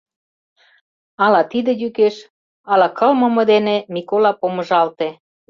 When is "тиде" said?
1.51-1.71